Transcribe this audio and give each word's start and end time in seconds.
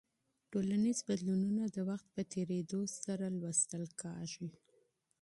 ټولنیز 0.51 0.99
بدلونونه 1.07 1.63
د 1.75 1.77
وخت 1.89 2.07
په 2.15 2.21
تېرېدو 2.33 2.81
سره 3.03 3.25
مطالعه 3.39 3.93
کیږي. 4.01 4.47